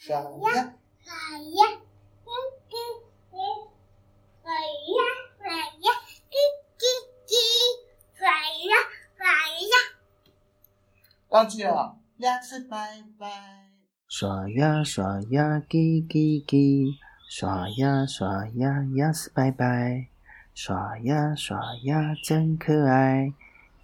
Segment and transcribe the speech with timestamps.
[0.00, 0.24] 刷牙，
[1.04, 1.66] 刷牙，
[2.24, 2.32] 咕
[2.70, 2.74] 咕
[3.30, 3.68] 咕，
[4.40, 4.96] 刷牙
[5.36, 5.92] 刷牙，
[6.24, 6.34] 咕
[6.78, 6.82] 咕
[7.28, 7.36] 咕，
[8.16, 8.72] 刷牙
[9.18, 9.26] 刷
[9.60, 9.76] 牙。
[11.28, 13.28] 忘记了，牙齿拜拜。
[14.08, 16.94] 刷牙刷牙，叽叽叽，
[17.28, 20.08] 刷牙刷牙，牙齿拜拜。
[20.54, 23.34] 刷牙刷牙真可爱，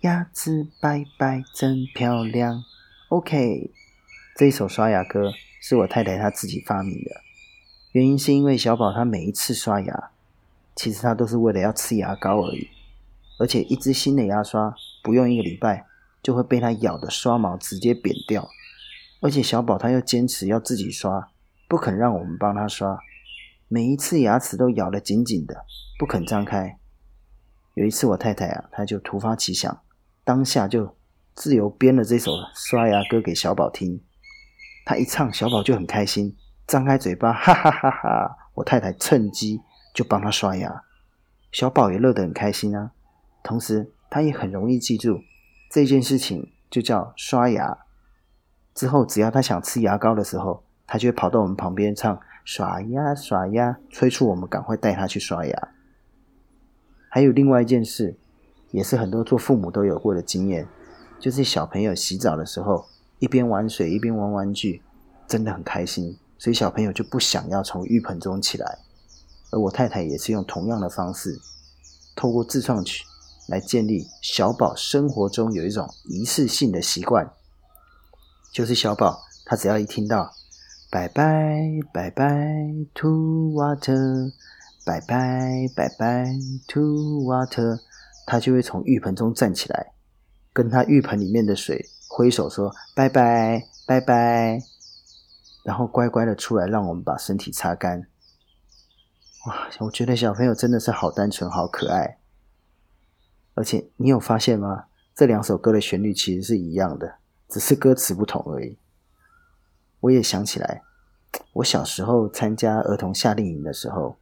[0.01, 2.65] 牙齿拜拜真漂亮。
[3.11, 3.71] OK，
[4.37, 5.33] 这一首刷牙歌
[5.63, 7.23] 是我太太她自己发明的，
[7.93, 10.11] 原因是因为小宝他每一次刷牙，
[10.75, 12.69] 其实他都是为了要吃牙膏而已，
[13.39, 15.87] 而且一支新的牙刷不用一个礼拜
[16.23, 18.47] 就会被他咬的刷毛直接扁掉。
[19.23, 21.31] 而且小宝他又坚持要自己刷，
[21.67, 22.99] 不肯让我们帮他刷，
[23.69, 25.65] 每一次牙齿都咬得紧紧的，
[25.99, 26.79] 不肯张开。
[27.73, 29.81] 有一次我太太啊，她就突发奇想，
[30.25, 30.95] 当下就
[31.35, 34.03] 自由编了这首刷牙歌给小宝听。
[34.87, 38.37] 他一唱，小宝就很开心，张开嘴巴， 哈哈哈哈！
[38.55, 39.61] 我太太趁机
[39.93, 40.85] 就帮他刷牙，
[41.51, 42.93] 小宝也乐得很开心啊。
[43.43, 45.23] 同时，他也很容易记住
[45.69, 47.79] 这件事情，就叫刷牙。
[48.75, 55.69] 之后，只要他想吃牙膏的时候，他就会跑到我们旁边唱“刷牙刷牙”，催促我们赶快带他去刷牙。
[57.09, 58.17] 还有另外一件事，
[58.71, 60.69] 也是很多做父母都有过的经验，
[61.19, 62.87] 就是小朋友洗澡的时候，
[63.19, 64.83] 一边玩水一边玩玩具，
[65.27, 68.79] 真的很开心，所以小朋友就不想要从浴盆中起来。
[69.51, 71.41] 而我太太也是用同样的方式，
[72.15, 73.05] 透过自创曲
[73.49, 77.33] 来建立小宝生活中有一种仪式性的习惯。
[78.53, 80.33] 就是小宝，他只要一听到
[80.91, 81.61] “拜拜
[81.93, 84.33] 拜拜 to water”，“
[84.85, 86.27] 拜拜拜拜
[86.67, 87.81] to water”，
[88.27, 89.93] 他就会从浴盆中站起来，
[90.53, 91.87] 跟他浴盆里面的水
[92.17, 94.63] 挥手说“拜拜拜拜”，
[95.63, 98.07] 然后乖乖的出来，让我们把身体擦干。
[99.45, 102.17] 哇，我觉得小朋友真的是好单纯、好可爱。
[103.53, 104.87] 而且你有发现吗？
[105.15, 107.17] 这两首歌的旋律其实是一样的。
[107.51, 108.79] 只是歌词不同而已。
[110.01, 110.81] 我也想起来，
[111.53, 114.17] 我小时候参加儿童夏令营的时候，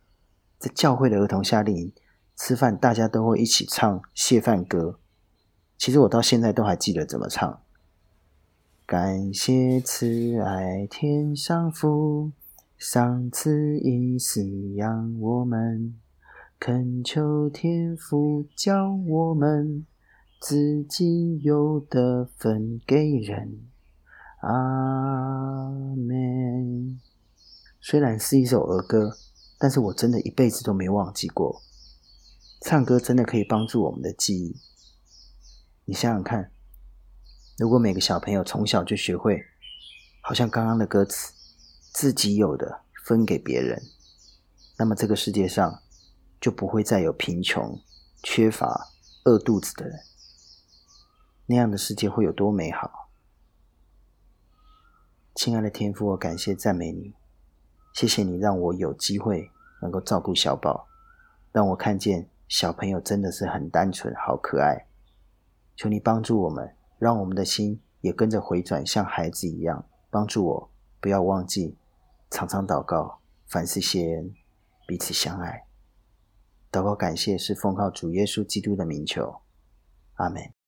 [0.58, 1.92] 在教会的儿童夏令营
[2.34, 4.98] 吃饭，大家都会一起唱谢饭歌。
[5.78, 7.60] 其实我到现在都还记得怎么唱。
[8.86, 12.32] 感谢慈爱天上父，
[12.76, 15.98] 赏赐饮食养我们，
[16.60, 19.86] 恳求天父教我们。
[20.38, 23.60] 自己有的分给人，
[24.42, 27.00] 阿门。
[27.80, 29.16] 虽然是一首儿歌，
[29.58, 31.62] 但是我真的一辈子都没忘记过。
[32.60, 34.54] 唱歌真的可以帮助我们的记忆。
[35.86, 36.50] 你想想看，
[37.56, 39.44] 如果每个小朋友从小就学会，
[40.20, 41.32] 好像刚刚的歌词，
[41.92, 43.81] 自己有的分给别人，
[44.76, 45.81] 那么这个世界上
[46.41, 47.81] 就不会再有贫穷、
[48.25, 48.88] 缺乏、
[49.25, 50.00] 饿肚子的人。
[51.47, 53.10] 那样的世界会有多美好？
[55.37, 57.14] 亲爱的天父，我感谢赞美你，
[57.93, 59.50] 谢谢你让我有机会
[59.81, 60.88] 能够照顾小宝，
[61.53, 64.87] 让我看见小朋友真的是很单纯、好可爱。
[65.76, 71.77] 求你帮助我们，让我们的心也跟着回转，像孩子一样，帮助我不要忘记
[72.31, 74.34] 常常祷告，凡事谢恩，
[74.87, 75.66] 彼此相爱。
[76.71, 79.41] 祷告感谢是奉靠主耶稣基督的名求，
[80.15, 80.63] 阿门。